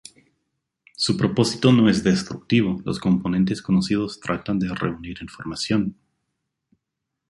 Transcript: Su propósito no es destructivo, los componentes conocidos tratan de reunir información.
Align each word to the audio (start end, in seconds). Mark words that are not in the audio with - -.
Su 0.95 1.15
propósito 1.15 1.71
no 1.71 1.87
es 1.87 2.03
destructivo, 2.03 2.81
los 2.83 2.97
componentes 2.97 3.61
conocidos 3.61 4.19
tratan 4.19 4.57
de 4.57 4.73
reunir 4.73 5.21
información. 5.21 5.95